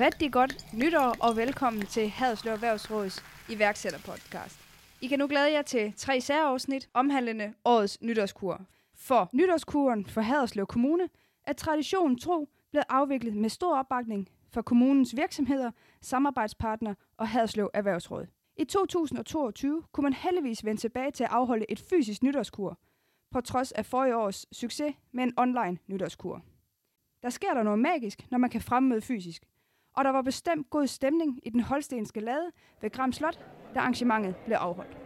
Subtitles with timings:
[0.00, 4.58] Rigtig godt nytår og velkommen til Haderslev Erhvervsråds iværksætterpodcast.
[5.00, 8.60] I kan nu glæde jer til tre særafsnit omhandlende årets nytårskur.
[8.94, 11.08] For nytårskuren for Haderslev Kommune
[11.44, 15.70] er traditionen tro blevet afviklet med stor opbakning fra kommunens virksomheder,
[16.00, 18.26] samarbejdspartnere og Haderslev Erhvervsråd.
[18.56, 22.78] I 2022 kunne man heldigvis vende tilbage til at afholde et fysisk nytårskur,
[23.30, 26.42] på trods af forrige års succes med en online nytårskur.
[27.22, 29.42] Der sker der noget magisk, når man kan fremmøde fysisk.
[29.94, 33.38] Og der var bestemt god stemning i den holstenske lade ved Gram Slot,
[33.74, 34.96] da arrangementet blev afholdt.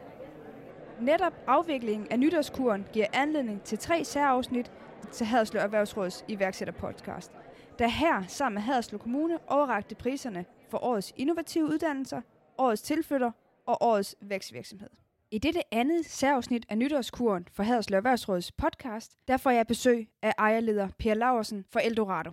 [1.00, 4.72] Netop afviklingen af nytårskuren giver anledning til tre særafsnit
[5.12, 7.32] til Haderslev Erhvervsråds iværksætterpodcast,
[7.78, 12.20] der her sammen med Haderslev Kommune overrakte priserne for årets innovative uddannelser,
[12.58, 13.30] årets tilflytter
[13.66, 14.88] og årets vækstvirksomhed.
[15.30, 20.32] I dette andet særafsnit af nytårskuren for Haderslev Erhvervsråds podcast, der får jeg besøg af
[20.38, 22.30] ejerleder Per Laversen for Eldorado.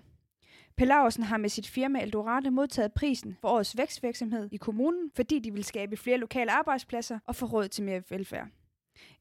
[0.78, 5.54] Pelausen har med sit firma Eldorado modtaget prisen for årets vækstvirksomhed i kommunen, fordi de
[5.54, 8.48] vil skabe flere lokale arbejdspladser og få råd til mere velfærd.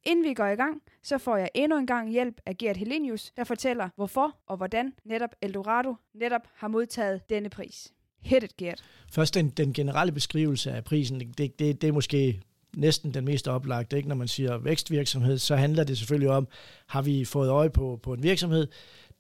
[0.05, 3.33] Inden vi går i gang, så får jeg endnu en gang hjælp af Gert Helenius,
[3.37, 7.93] der fortæller, hvorfor og hvordan netop Eldorado netop har modtaget denne pris.
[8.21, 8.84] Hit it, Gert.
[9.12, 12.41] Først den, den generelle beskrivelse af prisen, det, det, det er måske
[12.77, 13.97] næsten den mest oplagte.
[13.97, 14.09] Ikke?
[14.09, 16.48] Når man siger vækstvirksomhed, så handler det selvfølgelig om,
[16.87, 18.67] har vi fået øje på, på en virksomhed,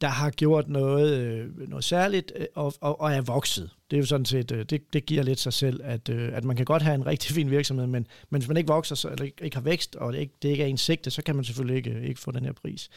[0.00, 3.70] der har gjort noget, øh, noget særligt øh, og, og, og er vokset.
[3.90, 6.44] Det er jo sådan set, øh, det, det giver lidt sig selv, at, øh, at
[6.44, 9.08] man kan godt have en rigtig fin virksomhed, men, men hvis man ikke vokser, så,
[9.08, 11.36] eller ikke, ikke har vækst, og det ikke, det ikke er en sigte, så kan
[11.36, 12.88] man selvfølgelig ikke, ikke få den her pris.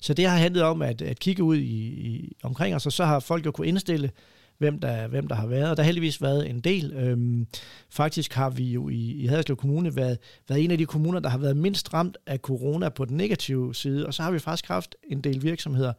[0.00, 3.04] Så det har handlet om at, at kigge ud i, i omkring os, og så
[3.04, 4.10] har folk jo kunne indstille,
[4.58, 5.70] hvem der, hvem der har været.
[5.70, 6.92] Og der har heldigvis været en del.
[6.92, 7.46] Øhm,
[7.90, 11.28] faktisk har vi jo i, i Haderslev Kommune været, været en af de kommuner, der
[11.28, 14.06] har været mindst ramt af corona på den negative side.
[14.06, 15.92] Og så har vi faktisk haft en del virksomheder,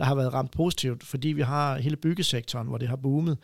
[0.00, 3.38] der har været ramt positivt, fordi vi har hele byggesektoren, hvor det har boomet.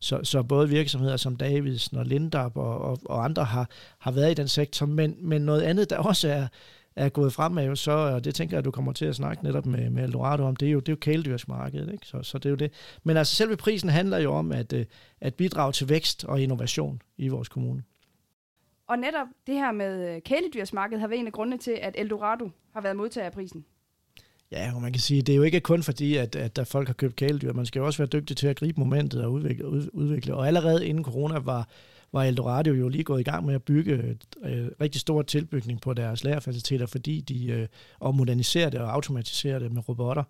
[0.00, 4.30] Så, så både virksomheder som Davidsen og Lindab og, og, og andre har, har været
[4.30, 6.46] i den sektor, men, men noget andet, der også er,
[6.96, 9.44] er gået frem er så, og det tænker jeg, at du kommer til at snakke
[9.44, 12.06] netop med, med Eldorado om, det er jo, det er jo kæledyrsmarkedet, ikke?
[12.06, 12.72] Så, så det er jo det.
[13.04, 14.86] Men altså selve prisen handler jo om at, øh,
[15.20, 17.82] at bidrage til vækst og innovation i vores kommune.
[18.88, 22.50] Og netop det her med øh, kæledyrsmarkedet har været en af grundene til, at Eldorado
[22.74, 23.64] har været modtager af prisen.
[24.52, 26.86] Ja, og man kan sige, det er jo ikke kun fordi, at, at der folk
[26.86, 27.52] har købt kæledyr.
[27.52, 29.68] Man skal jo også være dygtig til at gribe momentet og udvikle.
[29.94, 30.34] udvikle.
[30.34, 31.68] Og allerede inden corona var,
[32.12, 35.80] var Eldorado jo lige gået i gang med at bygge et øh, rigtig stor tilbygning
[35.80, 37.66] på deres lærerfaciliteter, fordi de øh,
[38.00, 40.22] og moderniserer det og automatiserer det med robotter,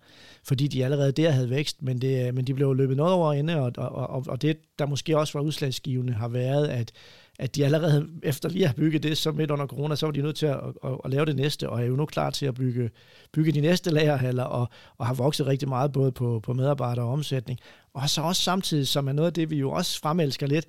[0.43, 3.33] fordi de allerede der havde vækst, men, det, øh, men de blev løbet noget over
[3.33, 6.91] ende, og, og, og, og det, der måske også var udslagsgivende, har været, at
[7.39, 10.11] at de allerede efter lige at have bygget det, så midt under corona, så var
[10.11, 12.45] de nødt til at, at, at lave det næste, og er jo nu klar til
[12.45, 12.89] at bygge,
[13.33, 17.11] bygge de næste lagerhaller, og, og har vokset rigtig meget både på, på medarbejdere og
[17.11, 17.59] omsætning.
[17.93, 20.65] Og så også samtidig, som er noget af det, vi jo også fremelsker lidt,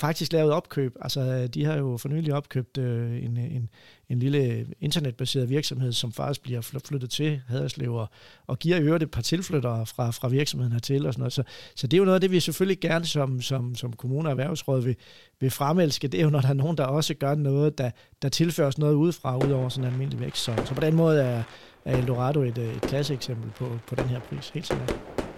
[0.00, 0.96] faktisk lavet opkøb.
[1.00, 3.68] Altså, de har jo for nylig opkøbt øh, en, en,
[4.08, 8.08] en lille internetbaseret virksomhed, som faktisk bliver flyttet til Haderslev, og,
[8.46, 11.32] og giver i øvrigt et par tilflyttere fra, fra virksomheden hertil og sådan noget.
[11.32, 11.42] Så,
[11.74, 14.30] så det er jo noget af det, vi selvfølgelig gerne som, som, som kommune og
[14.30, 14.96] erhvervsråd vil,
[15.40, 16.08] vil fremelske.
[16.08, 17.90] Det er jo, når der er nogen, der også gør noget, der,
[18.22, 20.44] der tilføres noget udefra, ud over sådan en almindelig vækst.
[20.44, 21.42] Så, så på den måde er,
[21.84, 24.96] er Eldorado et, et klasseeksempel på, på den her pris, helt sikkert.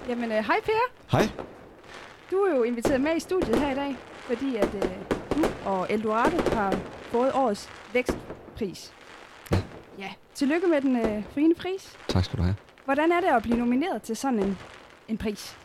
[0.09, 0.73] Jamen, øh, hej Per.
[1.11, 1.29] Hej.
[2.31, 3.97] Du er jo inviteret med i studiet her i dag
[4.37, 4.83] fordi at øh,
[5.37, 8.93] du og Eldorado har fået årets vækstpris.
[9.53, 9.63] Ja.
[9.99, 11.97] Ja, tillykke med den øh, fine pris.
[12.09, 12.55] Tak skal du have.
[12.85, 14.59] Hvordan er det at blive nomineret til sådan en,
[15.09, 15.57] en pris?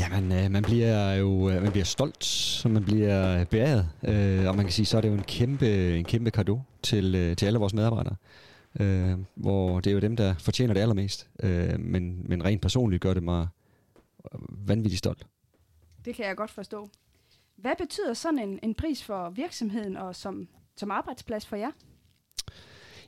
[0.00, 4.56] Jamen, øh, man bliver jo øh, man bliver stolt, så man bliver beæret, øh, og
[4.56, 7.46] man kan sige, så er det jo en kæmpe, en kæmpe kado til, øh, til
[7.46, 8.16] alle vores medarbejdere,
[8.80, 13.02] øh, hvor det er jo dem, der fortjener det allermest, øh, men, men rent personligt
[13.02, 13.48] gør det mig
[14.48, 15.26] vanvittigt stolt.
[16.04, 16.88] Det kan jeg godt forstå.
[17.56, 21.70] Hvad betyder sådan en, en pris for virksomheden og som, som arbejdsplads for jer?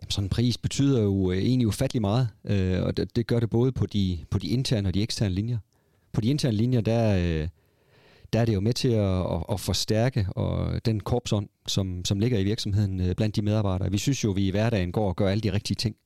[0.02, 3.40] Jamen, sådan en pris betyder jo øh, egentlig ufattelig meget, øh, og det, det gør
[3.40, 5.58] det både på de, på de interne og de eksterne linjer.
[6.12, 7.48] På de interne linjer, der, øh,
[8.32, 12.18] der er det jo med til at, at, at forstærke og den korpsånd, som, som
[12.18, 13.90] ligger i virksomheden øh, blandt de medarbejdere.
[13.90, 15.96] Vi synes jo, at vi i hverdagen går og gør alle de rigtige ting,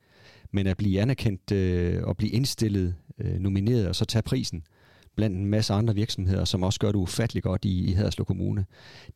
[0.51, 4.80] men at blive anerkendt øh, og blive indstillet, øh, nomineret og så tage prisen, øh,
[5.21, 8.67] blandt en masse andre virksomheder, som også gør det ufatteligt godt i, i Haderslev Kommune.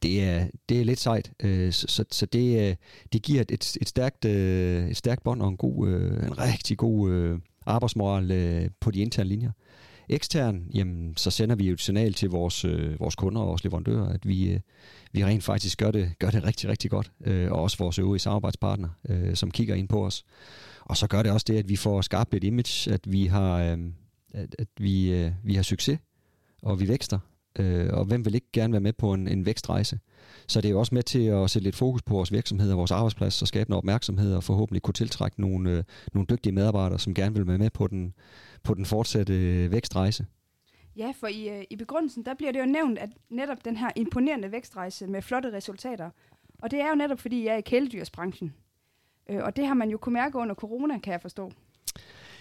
[0.03, 2.77] Det er, det er lidt sejt, øh, så, så, så det, øh,
[3.13, 6.79] det giver et, et, stærkt, øh, et stærkt bånd og en, god, øh, en rigtig
[6.79, 9.51] god øh, arbejdsmoral på de interne linjer.
[10.09, 12.65] Ekstern, jamen, så sender vi jo et signal til vores,
[12.99, 14.61] vores kunder og vores leverandører, at vi,
[15.13, 17.13] vi rent faktisk gør det, gør det rigtig, rigtig godt.
[17.27, 18.91] og også vores øvrige samarbejdspartnere,
[19.35, 20.25] som kigger ind på os.
[20.81, 23.77] Og så gør det også det, at vi får skabt et image, at vi har,
[24.35, 25.99] at, at vi, øh, vi har succes,
[26.63, 27.19] og vi vækster,
[27.59, 30.01] Øh, og hvem vil ikke gerne være med på en, en vækstrejse?
[30.47, 32.91] Så det er jo også med til at sætte lidt fokus på vores virksomheder, vores
[32.91, 37.15] arbejdsplads, og skabe noget opmærksomhed, og forhåbentlig kunne tiltrække nogle, øh, nogle dygtige medarbejdere, som
[37.15, 38.15] gerne vil være med på den,
[38.63, 40.27] på den fortsatte øh, vækstrejse.
[40.97, 43.91] Ja, for i, øh, i begrundelsen, der bliver det jo nævnt, at netop den her
[43.97, 46.11] imponerende vækstrejse med flotte resultater,
[46.63, 48.55] og det er jo netop, fordi jeg er i kæledyrsbranchen.
[49.31, 51.53] Øh, og det har man jo kunne mærke under corona, kan jeg forstå.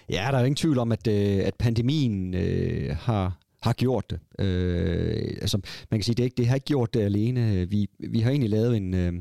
[0.10, 4.10] Ja, der er jo ingen tvivl om, at, øh, at pandemien øh, har, har gjort
[4.10, 4.46] det.
[4.46, 5.58] Øh, altså,
[5.92, 7.70] man kan sige, det, ikke, det har ikke gjort det alene.
[7.70, 9.14] Vi, vi har egentlig lavet en, øh,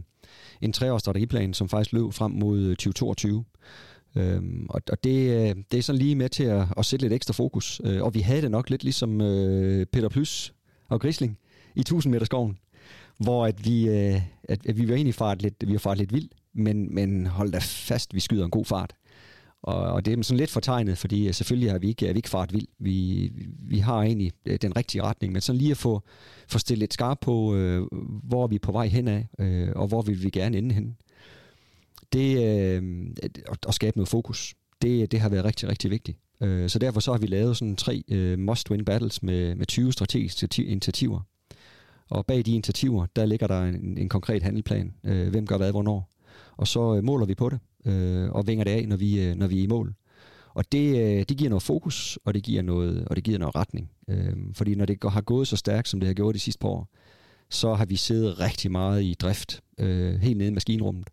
[0.60, 3.44] en treårs strategiplan, som faktisk løb frem mod øh, 2022.
[4.16, 7.12] Øhm, og og det, øh, det er sådan lige med til at, at sætte lidt
[7.12, 7.80] ekstra fokus.
[7.84, 10.54] Øh, og vi havde det nok lidt ligesom øh, Peter Plys
[10.88, 11.38] og Grisling
[11.74, 12.58] i 1000 meter skoven,
[13.18, 16.12] hvor at vi, øh, at, at vi var egentlig fart lidt, vi var fart lidt
[16.12, 18.94] vild, men, men hold da fast, vi skyder en god fart.
[19.62, 22.18] Og, og det er sådan lidt fortegnet, fordi øh, selvfølgelig er vi ikke, er vi
[22.18, 22.66] ikke fart vild.
[22.78, 26.02] Vi, vi har egentlig øh, den rigtige retning, men sådan lige at få,
[26.48, 27.86] få stillet lidt skarp på, øh,
[28.22, 30.96] hvor er vi på vej hen af, øh, og hvor vil vi gerne ende hen.
[32.12, 33.06] Det, øh,
[33.68, 36.18] at skabe noget fokus, det, det har været rigtig, rigtig vigtigt.
[36.40, 39.92] Øh, så derfor så har vi lavet sådan tre øh, must-win battles med, med 20
[39.92, 41.20] strategiske initiativer.
[42.08, 44.94] Og bag de initiativer, der ligger der en, en konkret handelplan.
[45.04, 46.12] Øh, hvem gør hvad, hvornår.
[46.56, 49.34] Og så øh, måler vi på det øh, og vinger det af, når vi, øh,
[49.34, 49.94] når vi er i mål.
[50.54, 53.54] Og det, øh, det giver noget fokus, og det giver noget, og det giver noget
[53.54, 53.90] retning.
[54.08, 56.58] Øh, fordi når det går, har gået så stærkt, som det har gjort de sidste
[56.58, 56.88] par år,
[57.50, 61.08] så har vi siddet rigtig meget i drift, øh, helt nede i maskinrummet.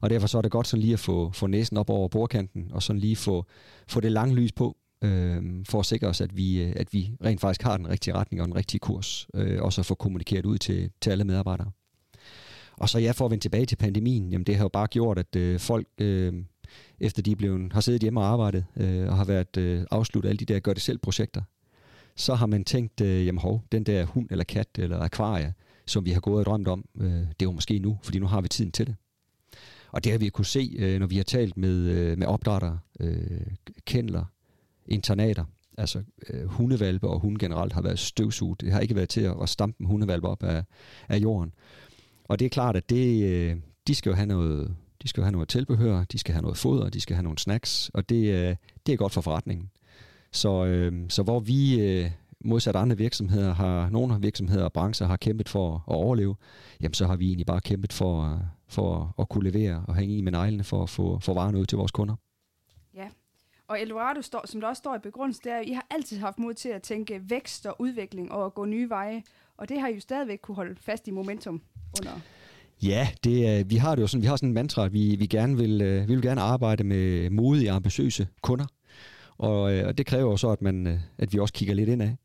[0.00, 2.70] Og derfor så er det godt sådan lige at få, få næsen op over bordkanten,
[2.72, 3.46] og sådan lige få,
[3.88, 7.12] få det lange lys på, øh, for at sikre os, at vi, øh, at vi
[7.24, 10.46] rent faktisk har den rigtige retning og den rigtige kurs, øh, og så få kommunikeret
[10.46, 11.70] ud til, til alle medarbejdere.
[12.82, 15.18] Og så ja, for at vende tilbage til pandemien, jamen det har jo bare gjort,
[15.18, 16.34] at øh, folk, øh,
[17.00, 20.38] efter de blevet, har siddet hjemme og arbejdet, øh, og har været øh, afsluttet alle
[20.38, 21.42] de der gør-det-selv-projekter,
[22.16, 25.54] så har man tænkt, øh, jamen hov, den der hund eller kat eller akvarie,
[25.86, 28.26] som vi har gået og drømt om, øh, det er jo måske nu, fordi nu
[28.26, 28.96] har vi tiden til det.
[29.92, 32.78] Og det har vi kunne se, øh, når vi har talt med, øh, med opdrættere,
[33.00, 33.46] øh,
[33.84, 34.24] kendler,
[34.86, 35.44] internater,
[35.78, 38.60] altså øh, hundevalpe og hunde generelt har været støvsuget.
[38.60, 40.64] Det har ikke været til at, at stampe en hundevalpe op af,
[41.08, 41.52] af jorden.
[42.32, 43.56] Og det er klart, at det, øh,
[43.86, 46.58] de skal jo have noget, de skal jo have noget tilbehør, de skal have noget
[46.58, 48.56] foder, de skal have nogle snacks, og det, øh,
[48.86, 49.70] det er godt for forretningen.
[50.30, 52.10] Så, øh, så hvor vi øh,
[52.44, 56.36] modsat andre virksomheder har, nogle virksomheder og brancher har kæmpet for at overleve,
[56.80, 60.20] jamen så har vi egentlig bare kæmpet for, for at kunne levere og hænge i
[60.20, 62.14] med neglene for at få, for varen ud til vores kunder.
[62.94, 63.08] Ja,
[63.68, 66.18] og Eldorado, står, som der også står i begrundelsen, det er, at I har altid
[66.18, 69.22] haft mod til at tænke vækst og udvikling og at gå nye veje,
[69.62, 71.62] og det har I jo stadigvæk kunne holde fast i momentum
[71.98, 72.20] under
[72.82, 75.16] Ja, det, øh, vi har det jo sådan, vi har sådan en mantra, at vi,
[75.16, 78.66] vi, gerne vil, øh, vi vil gerne arbejde med modige, ambitiøse kunder.
[79.38, 82.02] Og, øh, og det kræver jo så, at, man, at vi også kigger lidt ind
[82.02, 82.16] af.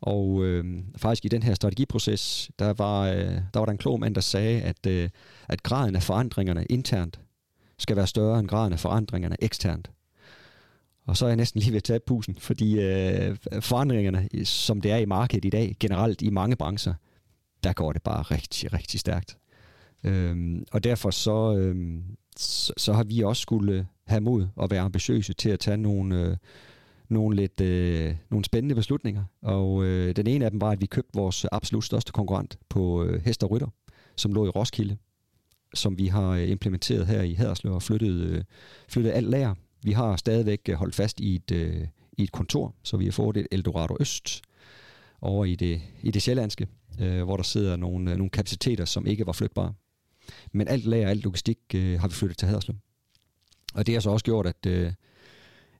[0.00, 0.64] Og øh,
[0.96, 4.20] faktisk i den her strategiproces, der var, øh, der var der en klog mand, der
[4.20, 5.08] sagde, at, øh,
[5.48, 7.20] at graden af forandringerne internt
[7.78, 9.90] skal være større end graden af forandringerne eksternt.
[11.08, 14.90] Og så er jeg næsten lige ved at tage pusen, fordi øh, forandringerne, som det
[14.90, 16.94] er i markedet i dag, generelt i mange brancher,
[17.64, 19.38] der går det bare rigtig, rigtig stærkt.
[20.04, 22.02] Øhm, og derfor så, øhm,
[22.36, 26.20] så, så har vi også skulle have mod og være ambitiøse til at tage nogle,
[26.20, 26.36] øh,
[27.08, 29.24] nogle lidt øh, nogle spændende beslutninger.
[29.42, 33.04] Og øh, den ene af dem var, at vi købte vores absolut største konkurrent på
[33.04, 33.68] øh, og Rytter,
[34.16, 34.96] som lå i Roskilde,
[35.74, 38.44] som vi har øh, implementeret her i Haderslev og flyttet, øh,
[38.88, 39.54] flyttet alt lager.
[39.82, 43.12] Vi har stadigvæk øh, holdt fast i et, øh, i et kontor, så vi har
[43.12, 44.42] fået et Eldorado Øst
[45.20, 46.66] over i det, i det sjællandske,
[47.00, 49.74] øh, hvor der sidder nogle, øh, nogle kapaciteter, som ikke var flytbare.
[50.52, 52.76] Men alt lager, alt logistik øh, har vi flyttet til Haderslev.
[53.74, 54.92] Og det har så også gjort, at, øh,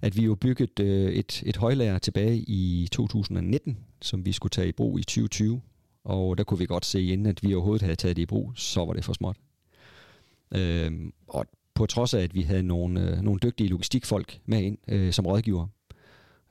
[0.03, 4.69] at vi jo bygget øh, et, et højlager tilbage i 2019, som vi skulle tage
[4.69, 5.61] i brug i 2020.
[6.05, 8.53] Og der kunne vi godt se, inden at vi overhovedet havde taget det i brug,
[8.57, 9.37] så var det for småt.
[10.55, 10.93] Øh,
[11.29, 11.47] og
[11.79, 15.27] på trods af, at vi havde nogle, øh, nogle dygtige logistikfolk med ind øh, som
[15.27, 15.67] rådgiver.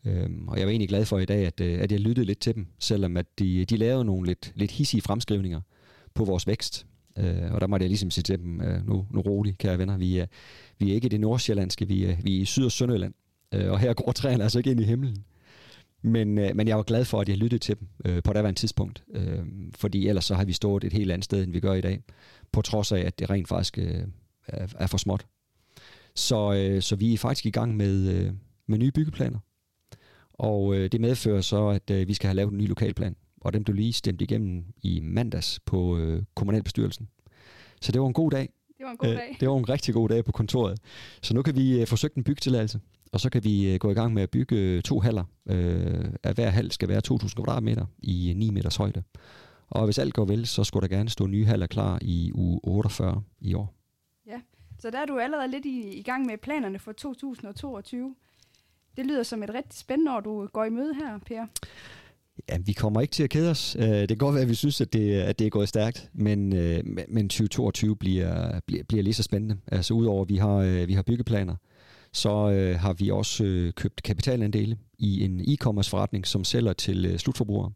[0.05, 2.39] Øhm, og jeg var egentlig glad for i dag, at, øh, at jeg lyttede lidt
[2.39, 5.61] til dem, selvom at de, de lavede nogle lidt, lidt hissige fremskrivninger
[6.13, 6.85] på vores vækst.
[7.17, 9.97] Øh, og der måtte jeg ligesom sige til dem, øh, nu, nu roligt, kære venner,
[9.97, 10.25] vi er,
[10.79, 13.13] vi er ikke i det nordsjællandske, vi er, vi er i Syd- og Sønderjylland.
[13.53, 15.23] Øh, og her går træerne altså ikke ind i himlen.
[16.01, 18.55] Men, øh, men jeg var glad for, at jeg lyttede til dem øh, på et
[18.55, 19.03] tidspunkt.
[19.13, 19.39] Øh,
[19.75, 21.99] fordi ellers så har vi stået et helt andet sted, end vi gør i dag.
[22.51, 24.03] På trods af, at det rent faktisk øh,
[24.47, 25.25] er, er for småt.
[26.15, 28.33] Så, øh, så vi er faktisk i gang med, øh,
[28.67, 29.39] med nye byggeplaner.
[30.33, 33.53] Og øh, det medfører så, at øh, vi skal have lavet en ny lokalplan og
[33.53, 37.07] dem blev lige stemt igennem i mandags på øh, kommunalbestyrelsen.
[37.81, 38.49] Så det var en god dag.
[38.77, 39.37] Det var en god øh, dag.
[39.39, 40.79] Det var en rigtig god dag på kontoret.
[41.21, 42.79] Så nu kan vi øh, forsøge en byggetilladelse,
[43.11, 45.23] og så kan vi øh, gå i gang med at bygge to haller.
[45.49, 49.03] Øh, at hver hal skal være 2.000 kvadratmeter i 9 meters højde.
[49.69, 52.59] Og hvis alt går vel, så skulle der gerne stå nye haller klar i uge
[52.63, 53.76] 48 i år.
[54.79, 58.15] Så der er du allerede lidt i, i gang med planerne for 2022.
[58.97, 61.45] Det lyder som et rigtig spændende år, du går i møde her, Per.
[62.49, 63.75] Ja, vi kommer ikke til at kede os.
[63.79, 66.09] Øh, det kan godt være, at vi synes, at det, at det er gået stærkt,
[66.13, 69.57] men, øh, men 2022 bliver, bliver, bliver lige så spændende.
[69.67, 71.55] Altså udover, at vi har, øh, vi har byggeplaner,
[72.13, 72.29] så
[72.79, 77.71] har vi også købt kapitalandele i en e-commerce forretning, som sælger til slutforbrugere.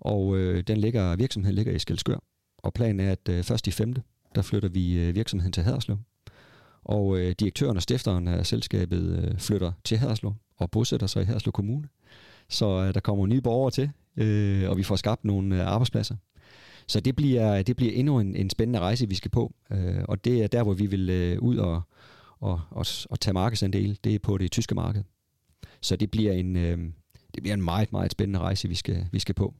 [0.00, 2.16] Og den ligger, virksomheden ligger i Skelskør.
[2.58, 4.02] Og planen er, at først i femte,
[4.34, 5.98] der flytter vi øh, virksomheden til Haderslev.
[6.84, 11.24] Og øh, direktøren og stifteren af selskabet øh, flytter til Haderslev og bosætter sig i
[11.24, 11.88] Haderslev Kommune
[12.52, 16.16] så øh, der kommer nye borgere til, øh, og vi får skabt nogle øh, arbejdspladser.
[16.86, 20.24] Så det bliver, det bliver endnu en, en spændende rejse, vi skal på, øh, og
[20.24, 21.82] det er der, hvor vi vil øh, ud og,
[22.40, 25.02] og, og, og tage markedsandel, det er på det tyske marked.
[25.80, 26.78] Så det bliver en, øh,
[27.34, 29.54] det bliver en meget, meget spændende rejse, vi skal, vi skal på.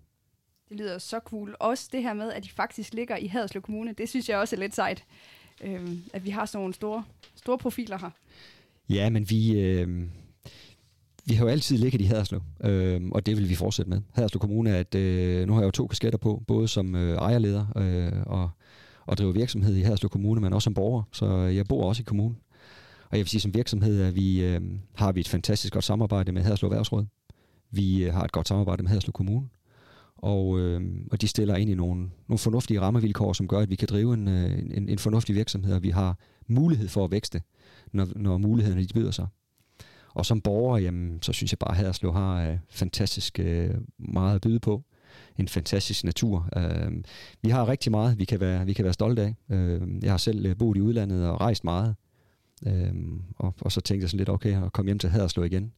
[0.73, 1.57] Det lyder så cool.
[1.61, 4.57] Også det her med, at de faktisk ligger i Haderslev Kommune, det synes jeg også
[4.57, 5.05] er lidt sejt,
[5.65, 8.11] øh, at vi har sådan nogle store, store profiler her.
[8.89, 10.03] Ja, men vi, øh,
[11.25, 14.01] vi har jo altid ligget i Haderslev, øh, og det vil vi fortsætte med.
[14.13, 17.17] Haderslev Kommune er, at øh, nu har jeg jo to kasketter på, både som øh,
[17.17, 18.51] ejerleder øh, og,
[19.07, 22.05] og driver virksomhed i Haderslev Kommune, men også som borger, så jeg bor også i
[22.05, 22.39] kommunen.
[23.11, 24.61] Og jeg vil sige, som virksomhed at vi, øh,
[24.95, 27.07] har vi et fantastisk godt samarbejde med Haderslev Erhvervsråd.
[27.71, 29.49] Vi øh, har et godt samarbejde med Haderslev Kommune,
[30.23, 33.77] og, øh, og de stiller ind i nogle, nogle fornuftige rammevilkår, som gør, at vi
[33.77, 37.43] kan drive øh, en, en, en fornuftig virksomhed, og vi har mulighed for at vækste,
[37.93, 39.27] når, når mulighederne de byder sig.
[40.15, 44.35] Og som borger, jamen, så synes jeg bare, at Haderslev har øh, fantastisk øh, meget
[44.35, 44.85] at byde på.
[45.39, 46.49] En fantastisk natur.
[46.57, 46.93] Øh,
[47.43, 49.57] vi har rigtig meget, vi kan være, vi kan være stolte af.
[49.57, 51.95] Øh, jeg har selv øh, boet i udlandet og rejst meget.
[52.67, 52.95] Øh,
[53.37, 55.73] og, og så tænkte jeg sådan lidt, okay, at komme hjem til Haderslev igen.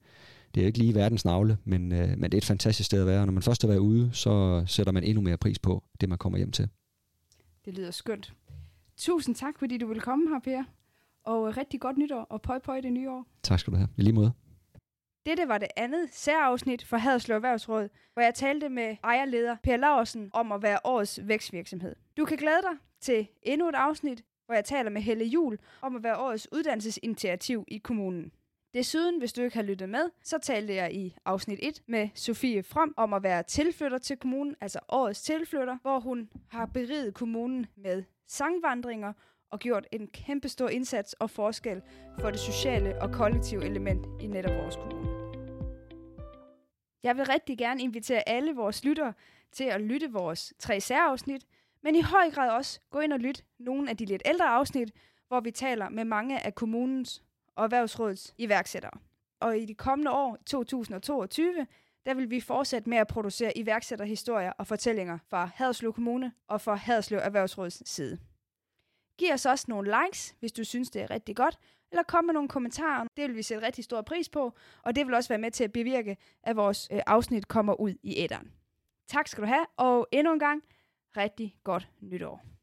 [0.55, 3.07] Det er ikke lige verdens navle, men, øh, men det er et fantastisk sted at
[3.07, 3.27] være.
[3.27, 6.19] Når man først har været ude, så sætter man endnu mere pris på det, man
[6.19, 6.69] kommer hjem til.
[7.65, 8.35] Det lyder skønt.
[8.97, 10.65] Tusind tak, fordi du ville komme her, Per
[11.25, 13.27] og rigtig godt nytår, og pøj pøj det nye år.
[13.43, 13.89] Tak skal du have.
[13.97, 14.33] I lige måde.
[15.27, 20.31] Dette var det andet særafsnit for Haderslev Erhvervsråd, hvor jeg talte med ejerleder Per Laursen
[20.33, 21.97] om at være årets vækstvirksomhed.
[22.17, 25.97] Du kan glæde dig til endnu et afsnit, hvor jeg taler med Helle Jul om
[25.97, 28.33] at være årets uddannelsesinitiativ i kommunen.
[28.75, 32.63] Desuden, hvis du ikke har lyttet med, så talte jeg i afsnit 1 med Sofie
[32.63, 37.67] From om at være tilflytter til kommunen, altså årets tilflytter, hvor hun har beriget kommunen
[37.77, 39.13] med sangvandringer
[39.51, 41.83] og gjort en kæmpe stor indsats og forskel
[42.21, 45.09] for det sociale og kollektive element i netop vores kommune.
[47.03, 49.13] Jeg vil rigtig gerne invitere alle vores lyttere
[49.53, 51.47] til at lytte vores tre særafsnit,
[51.83, 54.93] men i høj grad også gå ind og lytte nogle af de lidt ældre afsnit,
[55.29, 57.23] hvor vi taler med mange af kommunens
[57.57, 58.99] og erhvervsrådets iværksættere.
[59.41, 61.67] Og i de kommende år, 2022,
[62.07, 66.75] der vil vi fortsætte med at producere iværksætterhistorier og fortællinger fra Haderslev Kommune og fra
[66.75, 68.19] Haderslev Erhvervsråds side.
[69.19, 71.59] Giv os også nogle likes, hvis du synes, det er rigtig godt,
[71.91, 73.07] eller kom med nogle kommentarer.
[73.17, 75.65] Det vil vi sætte rigtig stor pris på, og det vil også være med til
[75.65, 78.53] at bevirke, at vores øh, afsnit kommer ud i æderen.
[79.09, 80.63] Tak skal du have, og endnu en gang,
[81.17, 82.54] rigtig godt nytår.